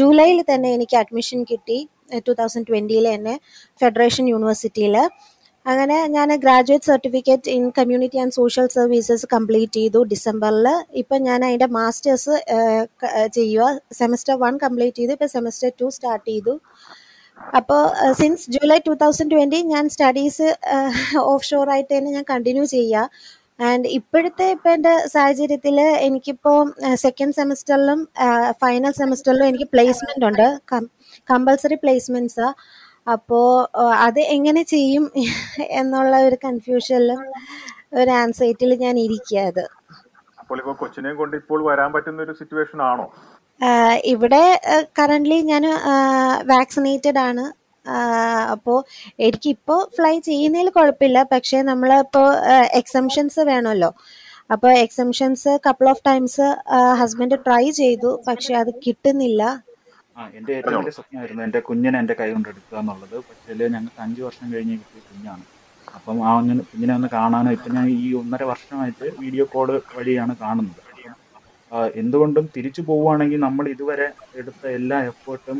ജൂലൈയിൽ 0.00 0.40
തന്നെ 0.52 0.70
എനിക്ക് 0.78 0.98
അഡ്മിഷൻ 1.02 1.40
കിട്ടി. 1.52 1.78
ടു 2.26 2.32
തൗസൻഡ് 2.40 2.68
ട്വന്റിയിൽ 2.68 3.06
തന്നെ 3.14 3.34
ഫെഡറേഷൻ 3.80 4.24
യൂണിവേഴ്സിറ്റിയിൽ 4.34 4.96
അങ്ങനെ 5.66 5.96
ഞാൻ 6.14 6.28
graduate 6.42 6.88
certificate 6.90 7.50
in 7.56 7.64
community 7.78 8.18
and 8.22 8.34
social 8.38 8.66
services 8.76 9.26
complete 9.34 9.78
ചെയ്തു 9.78 10.00
ഡിസംബറിൽ 10.12 10.66
ഇപ്പം 11.00 11.20
ഞാൻ 11.28 11.40
അതിന്റെ 11.48 11.68
മാസ്റ്റേഴ്സ് 11.78 12.36
ചെയ്യുക 13.38 13.66
സെമസ്റ്റർ 14.00 14.36
വൺ 14.44 14.54
കംപ്ലീറ്റ് 14.64 14.98
ചെയ്തു. 15.00 15.12
ഇപ്പം 15.16 15.30
സെമസ്റ്റർ 15.36 15.72
ടു 15.80 15.88
സ്റ്റാർട്ട് 15.96 16.26
ചെയ്തു. 16.30 16.54
അപ്പോൾ 17.58 17.82
since 18.20 18.46
July 18.54 18.78
two 18.86 18.94
thousand 19.02 19.32
twenty 19.34 19.60
ഞാൻ 19.74 19.84
സ്റ്റഡീസ് 19.96 20.48
ഓഫ് 21.32 21.44
ഷോർ 21.50 21.68
ആയിട്ട് 21.74 21.92
തന്നെ 21.94 22.12
ഞാൻ 22.16 22.24
കണ്ടിന്യൂ 22.32 22.64
ചെയ്യുക 22.76 23.10
ആൻഡ് 23.68 23.86
ഇപ്പോഴത്തെ 23.98 24.46
ഇപ്പം 24.54 24.72
എന്റെ 24.76 24.94
സാഹചര്യത്തിൽ 25.12 25.76
എനിക്കിപ്പോൾ 26.08 26.58
സെക്കൻഡ് 27.04 27.36
സെമസ്റ്ററിലും 27.38 28.00
ഫൈനൽ 28.62 28.92
സെമസ്റ്ററിലും 29.00 29.46
എനിക്ക് 29.50 29.68
പ്ലേസ്മെന്റ് 29.74 30.26
ഉണ്ട്. 30.28 30.46
കമ്പൾസറി 31.30 31.78
പ്ലേസ്മെന്റ്സാണ് 31.84 32.54
അപ്പോൾ 33.14 33.48
അത് 34.06 34.20
എങ്ങനെ 34.36 34.62
ചെയ്യും 34.74 35.04
എന്നുള്ള 35.80 36.16
ഒരു 36.28 36.36
കൺഫ്യൂഷനിലും 36.46 37.20
ഒരു 38.00 38.10
ആൻസൈറ്റിൽ 38.22 38.70
ഞാൻ 38.84 38.94
ഇരിക്കുക 39.04 39.44
അത്. 39.50 39.64
അപ്പോൾ 40.42 40.58
ഇപ്പോൾ 40.62 40.76
കൊച്ചിനെയും 40.82 41.16
കൊണ്ട് 41.20 41.34
ഇപ്പോൾ 41.42 41.60
വരാൻ 41.70 41.90
പറ്റുന്ന 41.94 42.24
ഒരു 42.26 42.34
സിറ്റുവേഷൻ 42.40 42.80
ആണോ? 42.90 43.06
ഇവിടെ 44.14 44.42
കറന്റ് 44.98 45.38
ഞാൻ 45.52 45.64
വാക്സിനേറ്റഡ് 46.52 47.20
ആണ്. 47.28 47.44
അപ്പോൾ 48.54 48.78
എനിക്കിപ്പോൾ 49.26 49.80
ഫ്ലൈ 49.96 50.14
ചെയ്യുന്നതിൽ 50.28 50.68
കുഴപ്പമില്ല 50.76 51.18
പക്ഷേ 51.32 51.58
നമ്മളിപ്പോൾ 51.70 52.28
എക്സംഷൻസ് 52.80 53.40
വേണമല്ലോ 53.50 53.90
അപ്പോൾ 54.54 54.70
exemptions 54.84 55.52
couple 55.66 55.86
of 55.92 56.04
times 56.08 56.46
husband 57.00 57.38
try 57.46 57.64
ചെയ്തു. 57.80 58.10
പക്ഷെ 58.28 58.52
അത് 58.62 58.70
കിട്ടുന്നില്ല. 58.84 59.42
ആ 60.18 60.22
എന്റെ 60.38 60.52
ഏറ്റവും 60.58 60.78
വലിയ 60.80 60.92
സ്വപ്നമായിരുന്നു 60.96 61.42
എന്റെ 61.46 61.60
കുഞ്ഞിനെ 61.68 61.96
എന്റെ 62.02 62.14
കൈ 62.20 62.28
കൊണ്ട് 62.34 62.48
എടുക്കുക 62.52 62.76
എന്നുള്ളത്. 62.82 63.16
പക്ഷേ 63.28 63.68
ഞങ്ങൾക്ക് 63.76 64.00
അഞ്ച് 64.06 64.20
വർഷം 64.26 64.46
കഴിഞ്ഞ് 64.54 64.76
കിട്ടിയ 64.80 65.00
കുഞ്ഞാണ്. 65.08 65.44
അപ്പം 65.94 66.16
ആ 66.28 66.32
ഒന്ന് 66.40 66.64
കുഞ്ഞിനെ 66.70 66.92
ഒന്ന് 66.98 67.08
കാണാനോ 67.16 67.50
ഇപ്പം 67.56 67.72
ഞാൻ 67.78 67.86
ഈ 68.04 68.08
ഒന്നര 68.22 68.42
വർഷമായിട്ട് 68.52 69.06
വീഡിയോ 69.22 69.44
കോൾ 69.54 69.68
വഴിയാണ് 69.98 70.32
കാണുന്നത്. 70.44 70.82
എന്തുകൊണ്ടും 72.02 72.44
തിരിച്ചു 72.56 72.82
പോവുകയാണെങ്കിൽ 72.88 73.40
നമ്മൾ 73.46 73.64
ഇതുവരെ 73.74 74.06
എടുത്ത 74.40 74.62
എല്ലാ 74.78 74.98
എഫേർട്ടും 75.10 75.58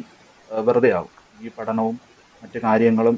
വെറുതെ 0.51 0.91
ആവും. 0.99 1.13
ഈ 1.41 1.49
പഠനവും 1.59 1.97
മറ്റു 2.43 2.59
കാര്യങ്ങളും 2.67 3.17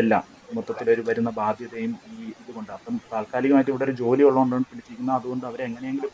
എല്ലാം 0.00 0.24
മൊത്തത്തിൽ 0.56 0.88
ഒരു 0.94 1.02
വരുന്ന 1.08 1.30
ബാധ്യതയും 1.40 1.92
ഈ 2.14 2.16
ഇതുകൊണ്ട്. 2.42 2.70
അപ്പം 2.78 2.94
താൽക്കാലികമായിട്ട് 3.12 3.70
ഇവിടെ 3.72 3.86
ഒരു 3.88 3.94
ജോലി 4.02 4.22
ഉള്ളതുകൊണ്ടാണ് 4.28 4.66
പിടിച്ചിരിക്കുന്നത്. 4.70 5.16
അതുകൊണ്ട് 5.20 5.44
അവരെ 5.50 5.64
എങ്ങനെയെങ്കിലും 5.70 6.12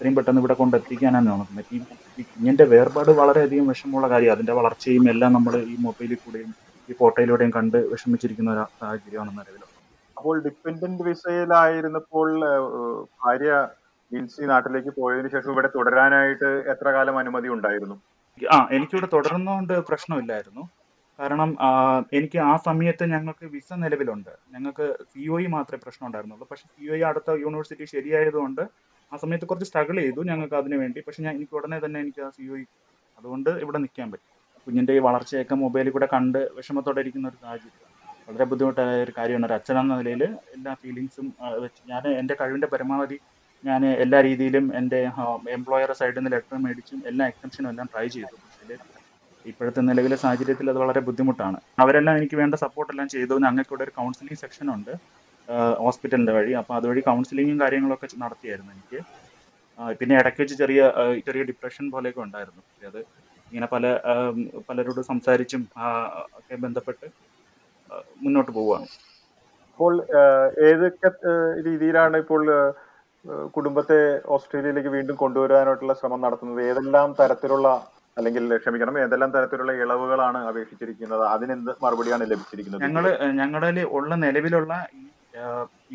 എത്രയും 0.00 0.16
പെട്ടെന്ന് 0.16 0.40
ഇവിടെ 0.42 0.54
കൊണ്ടെത്തിക്കാനാണ് 0.58 1.26
നോക്കുന്നത് 1.30 1.70
ഈ 2.18 2.24
കുഞ്ഞിന്റെ 2.24 2.64
വേർപാട് 2.72 3.10
വളരെയധികം 3.20 3.66
വിഷമമുള്ള 3.72 4.06
കാര്യം 4.12 4.32
അതിന്റെ 4.34 4.54
വളർച്ചയും 4.58 5.04
എല്ലാം 5.12 5.30
നമ്മൾ 5.36 5.54
ഈ 5.72 5.74
മൊബൈലിൽ 5.86 6.18
കൂടെയും 6.24 6.50
ഈ 6.88 6.94
ഫോട്ടോയിലൂടെയും 7.00 7.52
കണ്ട് 7.56 7.78
വിഷമിച്ചിരിക്കുന്ന 7.92 8.50
ഒരു 8.54 8.64
സാഹചര്യമാണ് 8.80 9.32
നിലവിൽ. 9.38 9.62
അപ്പോൾ 10.16 10.36
ഡിപ്പെൻഡന്റ് 10.46 11.04
വിസയിലായിരുന്നപ്പോൾ 11.08 12.28
ഭാര്യ 13.22 13.50
ജിൻസി 14.12 14.44
നാട്ടിലേക്ക് 14.52 14.92
പോയതിന് 15.00 15.30
ശേഷം 15.34 15.50
ഇവിടെ 15.54 15.68
തുടരാനായിട്ട് 15.76 16.50
എത്ര 16.72 16.88
കാലം 16.96 17.18
അനുമതി 17.22 17.48
ഉണ്ടായിരുന്നു? 17.56 17.96
ആ 18.40 18.58
എനിക്കിവിടെ 18.76 19.08
തുടർന്നുകൊണ്ട് 19.16 19.74
പ്രശ്നമില്ലായിരുന്നു. 19.90 20.64
കാരണം 21.18 21.50
എനിക്ക് 22.18 22.38
ആ 22.50 22.54
സമയത്ത് 22.68 23.04
ഞങ്ങൾക്ക് 23.14 23.46
വിസ 23.54 23.70
നിലവിലുണ്ട്. 23.84 24.32
ഞങ്ങൾക്ക് 24.54 24.86
സി 25.12 25.22
ഒ 25.34 25.38
ഇ 25.44 25.48
മാത്രമേ 25.56 25.80
പ്രശ്നം 25.86 26.06
ഉണ്ടായിരുന്നുള്ളൂ 26.08 26.46
പക്ഷെ 26.52 26.66
സി 26.74 26.84
ഒ 26.92 26.96
ഇ 27.00 27.02
അടുത്ത 27.10 27.30
യൂണിവേഴ്സിറ്റി 27.44 27.86
ശരിയായതുകൊണ്ട് 27.94 28.62
ആ 29.12 29.16
സമയത്ത് 29.22 29.46
കുറച്ച് 29.50 29.66
സ്ട്രഗിൾ 29.70 29.96
ചെയ്തു 30.04 30.20
ഞങ്ങൾക്ക് 30.30 30.56
അതിന് 30.60 30.76
വേണ്ടി. 30.82 31.00
പക്ഷെ 31.06 31.20
ഞാൻ 31.26 31.32
എനിക്ക് 31.38 31.54
ഉടനെ 31.58 31.78
തന്നെ 31.84 31.98
എനിക്ക് 32.04 32.20
ആ 32.26 32.30
സി 32.36 32.44
ഒ 32.54 32.56
അതുകൊണ്ട് 33.18 33.50
ഇവിടെ 33.64 33.78
നിൽക്കാൻ 33.84 34.08
പറ്റും. 34.12 34.32
കുഞ്ഞിന്റെ 34.66 34.92
ഈ 34.98 35.00
വളർച്ചയൊക്കെ 35.08 35.54
മൊബൈലിൽ 35.64 35.92
കൂടെ 35.96 36.08
കണ്ട് 36.14 36.38
വിഷമത്തോടെ 36.56 37.00
ഇരിക്കുന്ന 37.04 37.28
ഒരു 37.32 37.38
സാഹചര്യം. 37.44 37.84
വളരെ 38.28 38.44
ബുദ്ധിമുട്ടായ 38.50 39.02
ഒരു 39.06 39.12
കാര്യമാണ്. 39.18 39.46
ഒരു 39.48 39.54
അച്ഛനെന്ന 39.58 39.96
നിലയിൽ 40.00 40.22
എല്ലാ 40.56 40.72
ഫീലിങ്സും 40.82 41.26
വെച്ച് 41.64 41.82
ഞാൻ 41.90 42.04
എന്റെ 42.20 42.34
കഴിവിന്റെ 42.40 42.68
പരമാവധി 42.74 43.18
ഞാൻ 43.64 43.82
എല്ലാ 44.04 44.18
രീതിയിലും 44.28 44.64
എന്റെ 44.80 44.98
എംപ്ലോയർ 45.56 45.90
സൈഡിൽ 46.00 46.18
നിന്ന് 46.18 46.32
ലെറ്റർ 46.34 46.56
മേടിച്ചും 46.64 46.98
എല്ലാ 47.10 47.24
എക്സംഷനും 47.32 47.70
എല്ലാം 47.72 47.88
ട്രൈ 47.94 48.06
ചെയ്തു. 48.16 48.36
ഇപ്പോഴത്തെ 49.44 49.82
നിലവിലെ 49.88 50.16
സാഹചര്യത്തിൽ 50.24 50.70
അത് 50.72 50.78
വളരെ 50.82 51.00
ബുദ്ധിമുട്ടാണ്. 51.08 51.58
അവരെല്ലാം 51.82 52.16
എനിക്ക് 52.20 52.36
വേണ്ട 52.40 52.54
സപ്പോർട്ട് 52.64 52.92
എല്ലാം 52.92 53.08
ചെയ്തു. 53.14 53.34
ഞങ്ങൾക്ക് 53.46 53.72
ഇവിടെ 53.72 53.84
ഒരു 53.86 53.94
കൗൺസിലിംഗ് 53.98 54.40
സെക്ഷൻ 54.44 54.66
ഉണ്ട്. 54.74 54.92
ഹോസ്പിറ്റലിന്റെ 55.84 56.32
വഴി. 56.38 56.52
അപ്പോൾ 56.60 56.74
അതുവഴി 56.78 57.02
കൗൺസിലിങ്ങും 57.08 57.58
കാര്യങ്ങളൊക്കെ 57.62 58.08
നടത്തിയായിരുന്നു 58.24 58.72
എനിക്ക്. 58.76 59.00
പിന്നെ 60.00 60.14
ഇടയ്ക്ക് 60.20 60.40
വെച്ച് 60.42 60.56
ചെറിയ 60.62 60.80
ചെറിയ 61.26 61.42
ഡിപ്രഷൻ 61.50 61.84
പോലെയൊക്കെ 61.94 62.20
ഉണ്ടായിരുന്നു. 62.26 62.62
അത് 62.90 63.00
ഇങ്ങനെ 63.50 63.66
പല 63.74 63.84
പലരോട് 64.68 65.00
സംസാരിച്ചും 65.10 65.62
ഒക്കെ 66.38 66.56
ബന്ധപ്പെട്ട് 66.64 67.06
മുന്നോട്ട് 68.24 68.50
പോവുകയാണ്. 68.58 68.88
ഇപ്പോൾ 69.70 69.94
ഏതൊക്കെ 70.70 71.10
രീതിയിലാണ് 71.68 72.16
ഇപ്പോൾ 72.22 72.42
കുടുംബത്തെ 73.54 73.98
ഓസ്ട്രേലിയയിലേക്ക് 74.34 74.90
വീണ്ടും 74.96 75.16
കൊണ്ടുവരാനായിട്ടുള്ള 75.22 75.94
ശ്രമം 76.00 76.20
നടത്തുന്നത്? 76.24 76.60
ഏതെല്ലാം 76.70 77.08
തരത്തിലുള്ള 77.20 77.68
അല്ലെങ്കിൽ 78.18 78.44
ക്ഷമിക്കണം 78.62 78.94
ഏതെല്ലാം 79.04 79.30
തരത്തിലുള്ള 79.34 79.72
ഇളവുകളാണ് 79.82 80.38
അപേക്ഷിച്ചിരിക്കുന്നത്? 80.50 81.24
അതിനെന്ത് 81.34 81.70
മറുപടിയാണ് 81.84 82.24
ലഭിച്ചിരിക്കുന്നത്? 82.32 82.82
ഞങ്ങൾ 82.86 83.04
ഞങ്ങളുടെ 83.40 83.84
ഉള്ള 83.98 84.14
നിലവിലുള്ള 84.24 84.74
ഈ 84.98 85.02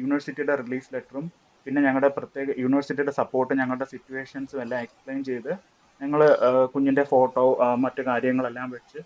യൂണിവേഴ്സിറ്റിയുടെ 0.02 0.56
റിലീസ് 0.64 0.92
ലെറ്ററും 0.96 1.26
പിന്നെ 1.66 1.80
ഞങ്ങളുടെ 1.88 2.10
പ്രത്യേക 2.18 2.48
യൂണിവേഴ്സിറ്റിയുടെ 2.64 3.14
സപ്പോർട്ട് 3.20 3.54
ഞങ്ങളുടെ 3.62 3.86
സിറ്റുവേഷൻസും 3.94 4.62
എല്ലാം 4.64 4.80
എക്സ്പ്ലെയിൻ 4.86 5.20
ചെയ്ത് 5.30 5.52
ഞങ്ങൾ 6.02 6.22
കുഞ്ഞിന്റെ 6.74 7.04
ഫോട്ടോ 7.12 7.44
മറ്റു 7.84 8.02
കാര്യങ്ങളെല്ലാം 8.10 8.70
വെച്ച് 8.78 9.00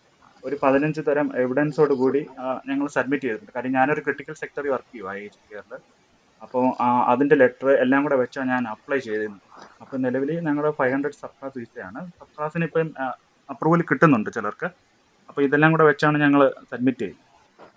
ഒരു 0.43 0.55
പതിനഞ്ച് 0.63 1.01
തരം 1.07 1.27
എവിഡൻസോട് 1.43 1.93
കൂടി 2.01 2.21
ഞങ്ങൾ 2.69 2.87
സബ്മിറ്റ് 2.95 3.25
ചെയ്തിട്ടുണ്ട്. 3.25 3.53
കാര്യം 3.55 3.73
ഞാനൊരു 3.77 4.01
ക്രിട്ടിക്കൽ 4.05 4.35
സെക്ടറിൽ 4.41 4.71
വർക്ക് 4.73 4.91
ചെയ്യുക 4.93 5.13
ഐ 5.17 5.21
എച്ച് 5.27 5.39
കെയറിൽ 5.51 5.73
അപ്പോൾ 6.41 6.63
അതിന്റെ 7.11 7.35
ലെറ്റർ 7.41 7.69
എല്ലാം 7.83 8.01
കൂടെ 8.05 8.17
വെച്ചാണ് 8.21 8.49
ഞാൻ 8.55 8.63
അപ്ലൈ 8.73 8.99
ചെയ്തിരുന്നത്. 9.07 9.45
അപ്പോൾ 9.83 9.97
നിലവിൽ 10.05 10.31
ഞങ്ങളുടെ 10.47 10.71
ഫൈവ് 10.79 10.93
ഹൺഡ്രഡ് 10.95 11.19
സബ്ക്ലാസ് 11.23 11.57
വിസയാണ് 11.63 12.01
സബ്ക്ലാസിന് 12.19 12.65
ഇപ്പം 12.69 12.89
അപ്രൂവൽ 13.49 13.81
കിട്ടുന്നുണ്ട് 13.91 14.29
ചിലർക്ക്. 14.37 14.67
അപ്പോൾ 15.29 15.41
ഇതെല്ലാം 15.47 15.71
കൂടെ 15.75 15.85
വെച്ചാണ് 15.91 16.17
ഞങ്ങൾ 16.25 16.41
സബ്മിറ്റ് 16.71 17.03
ചെയ്യുന്നത് 17.05 17.26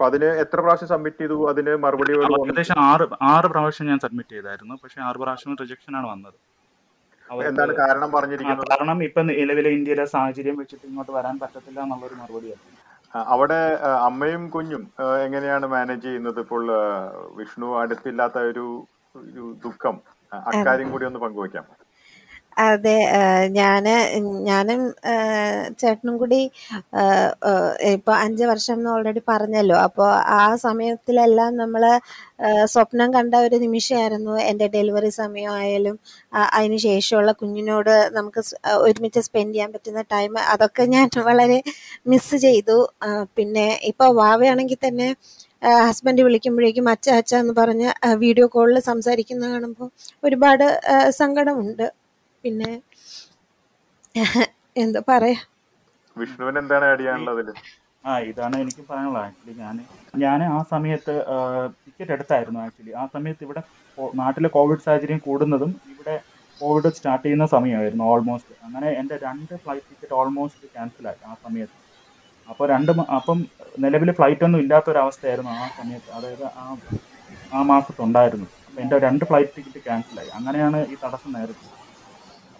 അപ്പൊ 0.00 0.08
അതിന് 0.10 0.28
എത്ര 0.42 0.58
പ്രാവശ്യം 0.64 0.88
സബ്മിറ്റ് 0.90 1.20
ചെയ്തു? 1.22 1.36
അതിന് 1.50 1.72
മറുപടി 1.82 2.12
ഏകദേശം 2.18 2.78
ആറ് 2.90 3.06
ആറ് 3.30 3.48
പ്രാവശ്യം 3.52 3.86
ഞാൻ 3.88 3.98
സബ്മിറ്റ് 4.04 4.32
ചെയ്തായിരുന്നു. 4.34 4.74
പക്ഷെ 4.82 4.98
ആറ് 5.06 5.18
പ്രാവശ്യം 5.22 5.56
റിജക്ഷൻ 5.62 5.92
ആണ് 5.98 6.06
വന്നത്. 6.12 6.38
എന്താണ് 7.48 7.72
കാരണം 7.80 8.08
പറഞ്ഞിരിക്കുന്നത്? 8.14 8.70
കാരണം 8.72 8.98
ഇപ്പൊ 9.06 9.22
നിലവിലെ 9.30 9.70
ഇന്ത്യയിലെ 9.78 10.06
സാഹചര്യം 10.14 10.56
വെച്ചിട്ട് 10.60 10.84
ഇങ്ങോട്ട് 10.90 11.12
വരാൻ 11.18 11.36
പറ്റത്തില്ല 11.42 11.80
എന്നുള്ളൊരു 11.86 12.16
മറുപടിയായിരുന്നു 12.20 12.78
അവിടെ 13.34 13.60
അമ്മയും 14.08 14.46
കുഞ്ഞും 14.54 14.82
എങ്ങനെയാണ് 15.26 15.68
മാനേജ് 15.74 16.04
ചെയ്യുന്നത്? 16.06 16.40
ഇപ്പോൾ 16.46 16.64
വിഷ്ണു 17.40 17.68
അടുത്തില്ലാത്ത 17.82 18.38
ഒരു 18.52 18.66
ഒരു 19.14 19.44
ദുഃഖം. 19.66 19.98
അക്കാര്യം 20.50 20.90
കൂടി 20.94 21.06
ഒന്ന് 21.10 21.22
പങ്കുവയ്ക്കാം 21.26 21.66
അതെ 22.68 22.94
ഞാൻ 23.58 23.84
ഞാൻ 24.48 24.66
ചേട്ടനും 25.80 26.14
കൂടി 26.22 26.40
ഇപ്പൊ 27.94 28.12
അഞ്ച് 28.24 28.44
വർഷം 28.50 28.74
എന്ന് 28.78 28.88
ഓൾറെഡി 28.94 29.22
പറഞ്ഞല്ലോ. 29.32 29.76
അപ്പോൾ 29.86 30.08
ആ 30.40 30.42
സമയത്തിലെല്ലാം 30.64 31.50
നമ്മൾ 31.62 31.82
സ്വപ്നം 32.72 33.08
കണ്ട 33.16 33.34
ഒരു 33.46 33.56
നിമിഷമായിരുന്നു 33.64 34.34
എന്റെ 34.50 34.66
ഡെലിവറി 34.76 35.10
സമയമായാലും 35.20 35.96
അതിന് 36.56 36.78
ശേഷമുള്ള 36.88 37.32
കുഞ്ഞിനോട് 37.42 37.92
നമുക്ക് 38.16 38.42
ഒരുമിച്ച് 38.86 39.22
സ്പെൻഡ് 39.28 39.54
ചെയ്യാൻ 39.54 39.70
പറ്റുന്ന 39.74 40.02
ടൈം 40.14 40.34
അതൊക്കെ 40.54 40.86
ഞാൻ 40.96 41.08
വളരെ 41.28 41.58
മിസ്സ് 42.12 42.38
ചെയ്തു. 42.46 42.78
പിന്നെ 43.38 43.66
ഇപ്പൊ 43.92 44.06
വാവയാണെങ്കിൽ 44.22 44.80
തന്നെ 44.86 45.08
ഹസ്ബൻഡ് 45.88 46.22
വിളിക്കുമ്പോഴേക്കും 46.26 46.86
അച്ഛ 46.92 47.06
അച്ഛ 47.20 47.32
എന്ന് 47.42 47.54
പറഞ്ഞ് 47.60 47.88
വീഡിയോ 48.24 48.46
കോളിൽ 48.54 48.78
സംസാരിക്കുന്ന 48.90 49.50
കാണുമ്പോൾ 49.54 49.88
ഒരുപാട് 50.26 50.66
സങ്കടമുണ്ട്. 51.20 51.86
പിന്നെ 52.44 52.70
എന്താ 54.82 55.00
പറയാ? 55.10 55.38
വിഷ്ണുവിന് 56.16 56.58
എന്താണ് 56.62 56.84
ആഡ് 56.90 57.00
ചെയ്യാനുള്ളത്? 57.00 57.40
അതിൽ 57.42 57.48
ആ 58.04 58.12
ഇതാണ് 58.30 58.56
എനിക്ക് 58.62 58.82
പറയാനുള്ളത്. 58.90 59.24
ആക്ച്വലി 59.28 59.54
ഞാൻ 59.62 59.76
ഞാൻ 60.24 60.40
ആ 60.56 60.58
സമയത്ത് 60.72 61.14
ടിക്കറ്റ് 61.82 62.12
എടുത്തായിരുന്നു 62.16 62.60
ആക്ച്വലി 62.66 62.92
ആ 63.02 63.04
സമയത്ത് 63.14 63.42
ഇവിടെ 63.46 63.62
നാട്ടിലെ 64.20 64.48
കോവിഡ് 64.56 64.84
സാഹചര്യം 64.86 65.20
കൂടുന്നതും 65.26 65.72
ഇവിടെ 65.92 66.14
കോവിഡ് 66.60 66.90
സ്റ്റാർട്ട് 66.96 67.24
ചെയ്യുന്ന 67.26 67.46
സമയമായിരുന്നു 67.56 68.04
ഓൾമോസ്റ്റ് 68.12 68.54
അങ്ങനെ 68.66 68.88
എന്റെ 69.00 69.16
രണ്ട് 69.26 69.54
ഫ്ലൈറ്റ് 69.62 69.88
ടിക്കറ്റ് 69.90 70.16
ഓൾമോസ്റ്റ് 70.20 70.66
ക്യാൻസലായി 70.74 71.20
ആ 71.30 71.34
സമയത്ത്. 71.44 71.76
അപ്പോൾ 72.48 72.66
രണ്ട് 72.74 72.90
അപ്പം 73.18 73.38
നിലവിൽ 73.84 74.10
ഫ്ലൈറ്റ് 74.18 74.44
ഒന്നും 74.46 74.60
ഇല്ലാത്തൊരവസ്ഥയായിരുന്നു 74.64 75.52
ആ 75.62 75.66
സമയത്ത്. 75.78 76.08
അതായത് 76.18 76.44
ആ 76.62 76.64
ആ 77.56 77.60
മാസത്തുണ്ടായിരുന്നു. 77.72 78.48
അപ്പം 78.66 78.80
എന്റെ 78.84 78.96
രണ്ട് 79.06 79.24
ഫ്ലൈറ്റ് 79.28 79.54
ടിക്കറ്റ് 79.56 79.80
ക്യാൻസലായി 79.86 80.30
അങ്ങനെയാണ് 80.38 80.78
ഈ 80.92 80.96
തടസ്സം 81.04 81.32
നേരിട്ടത്. 81.36 81.70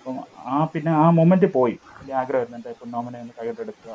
അപ്പം 0.01 0.17
ആ 0.53 0.59
പിന്നെ 0.75 0.93
ആ 1.03 1.11
മൊമെന്റ് 1.11 1.49
പോയി. 1.57 1.77
വലിയ 1.99 2.15
ആഗ്രഹമായിരുന്നു 2.15 2.59
എന്റെ 2.59 2.73
പൊന്നോമനെ 2.81 3.19
ഒന്ന് 3.25 3.35
കയ്യിലെടുക്കുക 3.39 3.93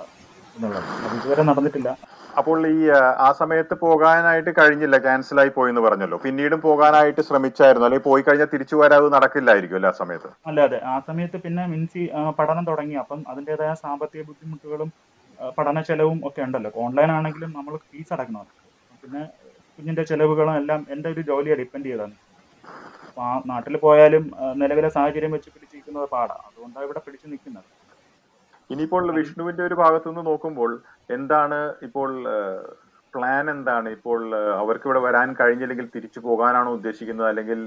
എന്നുള്ളത്. 0.55 0.89
അത് 1.05 1.15
ഇതുവരെ 1.19 1.43
നടന്നിട്ടില്ല. 1.49 1.89
അപ്പോൾ 2.39 2.59
ഈ 2.67 2.79
ആ, 3.25 3.29
സമയത്ത് 3.41 3.75
പോകാനായിട്ട് 3.83 4.51
കഴിഞ്ഞില്ല. 4.59 4.97
ക്യാൻസൽ 5.05 5.39
ആയി 5.43 5.51
പോയി 5.57 5.71
എന്ന് 5.73 5.81
പറഞ്ഞല്ലോ. 5.81 6.17
പിന്നീടും 6.25 6.61
പോകാനായിട്ട് 6.67 7.21
ശ്രമിച്ചായിരുന്നു. 7.29 7.87
അല്ലെങ്കിൽ 7.87 8.07
പോയി 8.09 8.23
കഴിഞ്ഞാൽ 8.27 8.49
തിരിച്ചു 8.53 8.75
വരാതെ 8.81 9.09
നടക്കില്ലായിരിക്കും 9.15 9.79
അല്ലേ 9.79 9.89
ആ 9.89 9.97
സമയത്ത്? 10.01 10.29
അല്ല 10.49 10.59
അതെ. 10.67 10.79
ആ 10.93 10.95
സമയത്ത് 11.07 11.37
പിന്നെ 11.45 11.63
മിൻസി 11.73 12.01
പഠനം 12.39 12.65
തുടങ്ങി. 12.69 12.95
അപ്പം 13.03 13.19
അതിന്റെതായ 13.31 13.73
സാമ്പത്തിക 13.83 14.23
ബുദ്ധിമുട്ടുകളും 14.29 14.89
പഠന 15.57 15.81
ചെലവും 15.89 16.19
ഒക്കെ 16.27 16.41
ഉണ്ടല്ലോ. 16.41 16.71
ഓൺലൈൻ 16.83 17.11
ആണെങ്കിലും 17.11 17.51
നമ്മൾ 17.57 17.73
ഫീസ് 17.87 18.13
അടക്കണം. 18.15 18.45
പിന്നെ 19.03 19.23
കുഞ്ഞിന്റെ 19.75 20.03
ചെലവുകളും 20.11 20.55
എല്ലാം 20.55 20.81
എന്റെ 20.93 21.07
ഒരു 21.09 21.21
ജോലിയെ 21.29 21.55
ഡിപ്പെൻഡ് 21.61 21.87
ചെയ്താണ്. 21.89 22.15
അപ്പൊ 23.15 23.25
ആ 23.27 23.33
നാട്ടിൽ 23.49 23.75
പോയാലും 23.83 24.23
നിലവിലെ 24.61 24.87
സാഹചര്യം 24.95 25.31
വെച്ച് 25.35 25.49
പിടിച്ചിരിക്കുന്നത് 25.51 26.07
പാടാണ് 26.13 26.41
അതുകൊണ്ടാണ് 26.47 26.85
ഇവിടെ 26.87 27.01
പിടിച്ചു 27.05 27.27
നിൽക്കുന്നത് 27.33 27.69
ഇനിയിപ്പോൾ 28.73 29.03
വിഷ്ണുവിന്റെ 29.17 29.63
ഒരു 29.67 29.75
ഭാഗത്തു 29.81 30.07
നിന്ന് 30.09 30.23
നോക്കുമ്പോൾ 30.29 30.71
എന്താണ് 31.15 31.59
ഇപ്പോൾ 31.87 32.09
പ്ലാൻ 33.13 33.45
എന്താണ്? 33.53 33.87
ഇപ്പോൾ 33.97 34.19
അവർക്ക് 34.61 34.85
ഇവിടെ 34.89 35.01
വരാൻ 35.05 35.29
കഴിഞ്ഞില്ലെങ്കിൽ 35.39 35.87
തിരിച്ചു 35.93 36.19
പോകാനാണോ 36.25 36.71
ഉദ്ദേശിക്കുന്നത്? 36.77 37.27
അല്ലെങ്കിൽ 37.31 37.59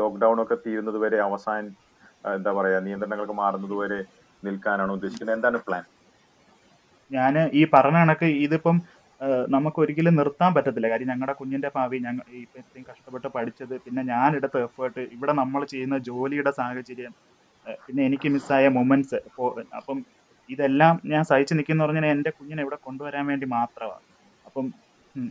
ലോക്ക്ഡൌൺ 0.00 0.40
ഒക്കെ 0.44 0.58
തീരുന്നത് 0.64 0.98
വരെ 1.04 1.20
അവസാനം 1.26 1.68
എന്താ 2.36 2.52
പറയാ 2.60 2.78
നിയന്ത്രണങ്ങളൊക്കെ 2.86 3.36
മാറുന്നത് 3.42 3.76
വരെ 3.82 4.00
നിൽക്കാനാണോ 4.42 4.94
ഉദ്ദേശിക്കുന്നത്? 4.98 5.36
എന്താണ് 5.38 5.60
പ്ലാൻ 5.68 5.84
ഞാൻ 7.10 7.34
ഈ 7.60 7.64
പറഞ്ഞ 7.76 7.98
കണക്ക് 8.04 8.30
ഇതിപ്പം 8.46 8.76
നമുക്ക് 9.54 9.78
ഒരിക്കലും 9.82 10.14
നിർത്താൻ 10.20 10.50
പറ്റത്തില്ല. 10.56 10.88
കാര്യം 10.92 11.08
ഞങ്ങളുടെ 11.12 11.34
കുഞ്ഞിന്റെ 11.40 11.68
ഭാവി 11.76 11.98
ഞങ്ങൾ 12.06 12.24
ഇത്രയും 12.42 12.84
കഷ്ടപ്പെട്ട് 12.90 13.28
പഠിച്ചത് 13.36 13.74
പിന്നെ 13.84 14.02
ഞാൻ 14.12 14.30
എടുത്ത 14.38 14.56
എഫേർട്ട് 14.66 15.02
ഇവിടെ 15.16 15.32
നമ്മൾ 15.40 15.62
ചെയ്യുന്ന 15.72 15.98
ജോലിയുടെ 16.08 16.52
സാഹചര്യം 16.60 17.14
പിന്നെ 17.86 18.02
എനിക്ക് 18.08 18.28
മിസ്സായ 18.34 18.64
മൊമെന്റ്സ് 18.78 19.18
അപ്പം 19.78 19.98
ഇതെല്ലാം 20.50 20.94
ഞാൻ 21.12 21.22
സഹിച്ചു 21.30 21.54
നിൽക്കുന്ന 21.58 21.84
പറഞ്ഞാൽ 21.84 22.06
എന്റെ 22.14 22.30
കുഞ്ഞിനെ 22.38 22.62
ഇവിടെ 22.66 22.78
കൊണ്ടുവരാൻ 22.86 23.24
വേണ്ടി 23.30 23.46
മാത്രമാണ്. 23.56 24.04
അപ്പം 24.48 24.66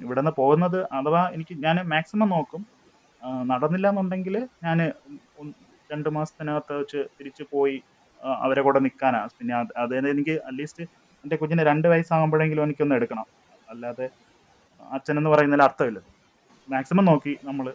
ഇവിടെ 0.06 0.22
നിന്ന് 0.22 0.34
പോകുന്നത് 0.42 0.80
അഥവാ 0.98 1.22
എനിക്ക് 1.36 1.56
ഞാൻ 1.66 1.78
മാക്സിമം 1.94 2.30
നോക്കും. 2.36 2.62
നടന്നില്ല 3.52 3.88
എന്നുണ്ടെങ്കിൽ 3.92 4.36
ഞാൻ 4.66 4.78
രണ്ട് 5.90 6.10
മാസത്തിനകത്ത് 6.18 6.74
വെച്ച് 6.80 7.02
തിരിച്ചു 7.18 7.44
പോയി 7.54 7.78
അവരെ 8.46 8.62
കൂടെ 8.66 8.80
നിൽക്കാനാണ് 8.86 9.32
പിന്നെ 9.40 9.54
അത് 9.62 9.72
അതായത് 9.84 10.08
എനിക്ക് 10.14 10.36
അറ്റ്ലീസ്റ്റ് 10.48 10.84
എന്റെ 11.24 11.36
കുഞ്ഞിന് 11.42 11.64
രണ്ട് 11.70 11.88
വയസ്സാകുമ്പോഴെങ്കിലും 11.94 12.64
എനിക്കൊന്ന് 12.68 12.96
എടുക്കണം. 13.00 13.26
അല്ലാതെ 13.72 14.08
അച്ഛൻ 14.96 15.16
എന്ന് 15.20 15.32
പറയുന്നതിൽ 15.34 15.64
അർത്ഥമില്ല. 15.68 16.00
മാക്സിമം 16.74 17.06
നോക്കി 17.12 17.34
നമ്മൾ 17.50 17.66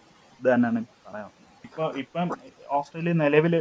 ഇത് 0.40 0.48
തന്നെയാണ് 0.52 0.80
പറയാം 1.06 1.30
ഇപ്പൊ 1.66 1.84
ഇപ്പം 2.02 2.28
ഓസ്ട്രേലിയ 2.78 3.14
നിലവിൽ 3.24 3.54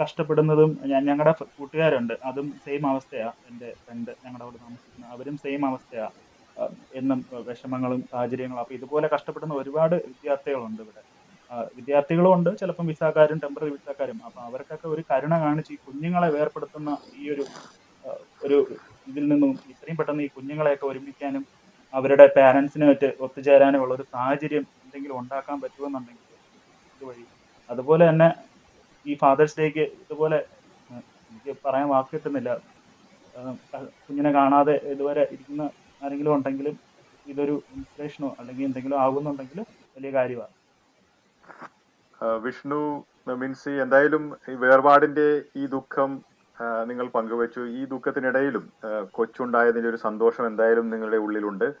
കഷ്ടപ്പെടുന്നതും 0.00 0.70
ഞങ്ങളുടെ 1.08 1.32
കൂട്ടുകാരുണ്ട്. 1.56 2.14
അതും 2.28 2.46
സെയിം 2.64 2.84
അവസ്ഥയാ 2.92 3.28
എന്റെ 3.50 3.68
ഫ്രണ്ട് 3.82 4.10
ഞങ്ങളുടെ 4.24 4.44
അവിടെ 4.46 4.58
താമസിക്കുന്ന. 4.64 5.06
അവരും 5.16 5.36
സെയിം 5.44 5.62
അവസ്ഥയാ 5.68 6.06
എന്നും 7.00 7.18
വിഷമങ്ങളും 7.48 8.00
സാഹചര്യങ്ങളും. 8.12 8.60
അപ്പൊ 8.62 8.74
ഇതുപോലെ 8.78 9.06
കഷ്ടപ്പെടുന്ന 9.14 9.54
ഒരുപാട് 9.62 9.96
വിദ്യാർത്ഥികളുണ്ട് 10.08 10.80
ഇവിടെ. 10.84 11.02
വിദ്യാർത്ഥികളും 11.76 12.32
ഉണ്ട്. 12.36 12.50
ചിലപ്പം 12.60 12.86
വിസാക്കാരും 12.92 13.38
ടെമ്പററി 13.44 13.70
വിസാക്കാരും. 13.76 14.18
അപ്പൊ 14.28 14.40
അവർക്കൊക്കെ 14.48 14.88
ഒരു 14.94 15.02
കരുണ 15.10 15.34
കാണിച്ച് 15.44 15.72
ഈ 15.76 15.78
കുഞ്ഞുങ്ങളെ 15.86 16.28
വേർപെടുത്തുന്ന 16.36 16.90
ഈ 17.20 17.30
ഒരു 17.34 17.44
ഒരു 18.46 18.58
ഇതിൽ 19.10 19.24
നിന്നും 19.32 19.50
ഇത്രയും 19.72 19.96
പെട്ടെന്ന് 19.98 20.24
ഈ 20.26 20.28
കുഞ്ഞുങ്ങളെയൊക്കെ 20.36 20.86
ഒരുമിക്കാനും 20.90 21.44
അവരുടെ 21.98 22.26
പാരൻസിനായിട്ട് 22.36 23.08
ഒത്തുചേരാനും 23.24 23.82
ഉള്ള 23.84 23.92
ഒരു 23.98 24.04
സാഹചര്യം 24.14 24.64
എന്തെങ്കിലും 24.84 25.16
ഉണ്ടാക്കാൻ 25.20 25.56
പറ്റുമെന്നുണ്ടെങ്കിൽ 25.62 26.26
ഇതുവഴി. 26.94 27.24
അതുപോലെ 27.70 28.04
തന്നെ 28.10 28.28
ഈ 29.06 29.14
ഫാദേഴ്സ് 29.22 29.56
ഡേക്ക് 29.60 29.84
ഇതുപോലെ 30.02 30.38
എനിക്ക് 31.30 31.52
പറയാൻ 31.64 31.88
വാക്ക് 31.94 32.12
കിട്ടുന്നില്ല. 32.14 32.50
കുഞ്ഞിനെ 34.04 34.30
കാണാതെ 34.38 34.74
ഇതുവരെ 34.92 35.24
ഇരിക്കുന്ന 35.34 35.64
ആരെങ്കിലും 36.04 36.32
ഉണ്ടെങ്കിലും 36.36 36.74
ഇതൊരു 37.32 37.54
ഇൻസ്പിറേഷനോ 37.76 38.28
അല്ലെങ്കിൽ 38.40 38.66
എന്തെങ്കിലും 38.68 38.98
ആകുന്നുണ്ടെങ്കിൽ 39.04 39.58
വലിയ 39.96 40.10
കാര്യമാണ്. 40.18 40.54
വിഷ്ണു 42.44 42.80
മിൻസി 43.40 43.72
എന്തായാലും 43.84 44.24
വേർപാടിന്റെ 44.62 45.28
ഈ 45.60 45.64
ദുഃഖം 45.74 46.10
നിങ്ങൾ 46.84 47.06
പങ്കുവച്ചു. 47.06 47.60
ഈ 47.60 47.84
ദുഃഖത്തിനിടയിലും 47.84 48.72
കൊച്ചുണ്ടായതിന്റെ 49.10 49.88
ഒരു 49.88 49.96
സന്തോഷം 49.96 50.46
എന്തായാലും 50.46 50.90
നിങ്ങളുടെ 50.90 51.16
ഉള്ളിലുണ്ട്. 51.16 51.74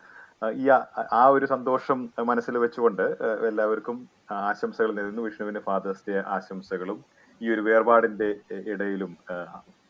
ഈ 0.54 0.68
ആ- 1.12 1.28
ഒരു 1.28 1.46
സന്തോഷം 1.46 2.10
മനസ്സിൽ 2.18 2.58
വെച്ചുകൊണ്ട് 2.58 3.02
എല്ലാവർക്കും 3.48 4.08
ആശംസകൾ 4.30 4.92
നേരുന്നു. 4.92 5.22
വിഷ്ണുവിന്റെ 5.22 5.60
ഫാദേഴ്സ് 5.60 6.02
ഡേ 6.08 6.22
ആശംസകളും 6.26 7.04
ഈ 7.42 7.50
ഒരു 7.50 7.60
വേർപാടിന്റെ 7.60 8.36
ഇടയിലും 8.66 9.16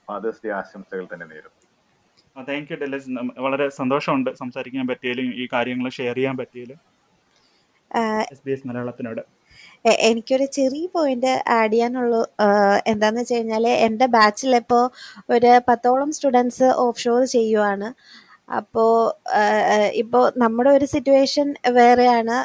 ഫാദേഴ്സ് 0.08 0.40
ഡേ 0.44 0.50
ആശംസകൾ 0.50 1.06
തന്നെ 1.14 1.26
നേരും 1.26 1.68
താങ്ക് 2.48 2.72
യു 2.72 2.76
ഡെലസ് 2.76 3.04
വളരെ 3.38 3.68
സന്തോഷമുണ്ട് 3.68 4.34
സംസാരിക്കാൻ 4.34 4.86
പറ്റിയാലും 4.86 5.24
ഈ 5.24 5.48
കാര്യങ്ങൾ 5.52 5.88
ഷെയർ 5.88 6.14
ചെയ്യാൻ 6.14 6.36
പറ്റിയാലും 6.36 6.78
എസ് 8.32 8.40
ബി 8.46 8.50
എസ് 8.50 8.68
മലയാളത്തിനോട്. 8.68 9.37
എനിക്കൊരു 10.08 10.46
ചെറിയ 10.58 10.84
പോയിന്റ് 10.96 11.32
ആഡ് 11.56 11.72
ചെയ്യാനുള്ളൂ. 11.72 12.22
എന്താന്ന് 12.92 13.20
വെച്ച് 13.22 13.36
കഴിഞ്ഞാൽ 13.36 13.66
എന്റെ 13.86 14.06
ബാച്ചിൽ 14.16 14.54
ഇപ്പോൾ 14.62 14.84
ഒരു 15.34 15.52
പത്തോളം 15.68 16.10
സ്റ്റുഡൻസ് 16.16 16.68
ഓഫ് 16.84 17.02
ഷോർ 17.04 17.22
ചെയ്യുവാണ് 17.36 17.90
അപ്പോൾ 18.58 18.92
ഇപ്പോൾ 20.02 20.24
നമ്മുടെ 20.42 20.70
ഒരു 20.76 20.86
സിറ്റുവേഷൻ 20.94 21.48
വേറെയാണ്. 21.78 22.36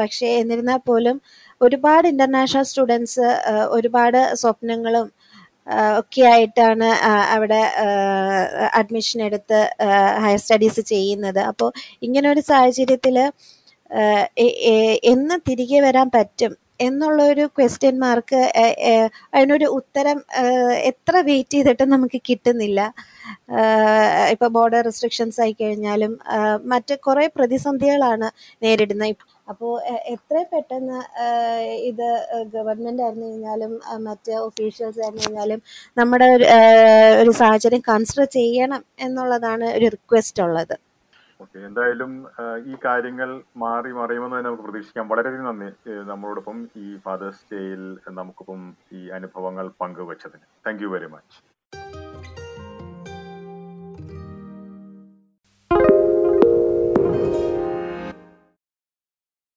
പക്ഷേ 0.00 0.28
എന്നിരുന്നാൽ 0.40 0.80
പോലും 0.88 1.16
ഒരുപാട് 1.60 2.06
ഇന്റർനാഷണൽ 2.12 2.66
സ്റ്റുഡൻസ് 2.70 3.28
ഒരുപാട് 3.76 4.20
സ്വപ്നങ്ങളും 4.40 5.06
ഒക്കെ 6.00 6.22
ആയിട്ടാണ് 6.32 6.88
അവിടെ 7.34 7.62
അഡ്മിഷൻ 8.80 9.18
എടുത്ത് 9.28 9.58
ഹയർ 10.24 10.38
സ്റ്റഡീസ് 10.44 10.82
ചെയ്യുന്നത്. 10.92 11.40
അപ്പോൾ 11.50 11.70
ഇങ്ങനെ 12.06 12.26
ഒരു 12.34 12.42
സാഹചര്യത്തിൽ 12.50 13.16
എന്ന് 15.12 15.36
തിരികെ 15.48 15.80
വരാൻ 15.86 16.08
പറ്റും 16.16 16.54
എന്നുള്ള 16.86 17.20
ഒരു 17.32 17.44
ക്വസ്റ്റ്യൻ 17.56 17.94
മാർക്ക് 18.02 18.40
അതിനൊരു 19.34 19.66
ഉത്തരം 19.78 20.18
എത്ര 20.90 21.14
വെയിറ്റ് 21.28 21.56
ചെയ്തിട്ടും 21.56 21.88
നമുക്ക് 21.94 22.18
കിട്ടുന്നില്ല. 22.28 22.80
ഇപ്പോൾ 24.32 24.32
ഇപ്പൊ 24.34 24.46
ബോർഡർ 24.56 24.82
റെസ്ട്രിക്ഷൻസ് 24.88 25.40
ആയി 25.44 25.54
കഴിഞ്ഞാലും 25.60 26.12
മറ്റു 26.72 26.96
കുറെ 27.06 27.24
പ്രതിസന്ധികളാണ് 27.36 28.28
നേരിടുന്നത്. 28.64 29.24
അപ്പോൾ 29.52 29.72
എത്ര 30.14 30.36
പെട്ടെന്ന് 30.52 30.98
ഇത് 31.90 32.08
ഗവൺമെന്റ് 32.56 33.02
ആയിരുന്നു 33.04 33.26
കഴിഞ്ഞാലും 33.28 33.72
മറ്റ് 34.08 34.32
ഒഫീഷ്യൽസ് 34.46 35.00
ആയിരുന്നു 35.04 35.24
കഴിഞ്ഞാലും 35.26 35.62
നമ്മുടെ 36.00 36.28
ഒരു 37.22 37.32
സാഹചര്യം 37.42 37.82
കൺസിഡർ 37.92 38.28
ചെയ്യണം 38.38 38.84
എന്നുള്ളതാണ് 39.06 39.66
ഒരു 39.78 39.88
റിക്വസ്റ്റ് 39.96 40.42
ഉള്ളത്. 40.46 40.76
ഓക്കെ 41.40 41.58
എന്തായാലും 41.66 42.12
ഈ 42.70 42.76
കാര്യങ്ങൾ 42.84 43.30
മാറി 43.64 43.90
മറിയുമെന്ന് 43.98 44.36
തന്നെ 44.36 44.48
നമുക്ക് 44.48 44.64
പ്രതീക്ഷിക്കാം. 44.66 45.08
വളരെയധികം 45.12 45.48
നന്ദി 45.50 45.68
നമ്മളോടൊപ്പം 46.10 46.58
ഈ 46.82 46.86
ഫാദേഴ്സ് 47.04 47.44
ഡേയിൽ 47.52 47.84
നമുക്കൊപ്പം 48.18 48.62
ഈ 48.98 49.02
അനുഭവങ്ങൾ 49.18 49.68
പങ്കുവച്ചതിന്. 49.82 50.46
Thank 50.66 50.82
you 50.84 50.90
very 50.94 51.10
much 51.14 51.38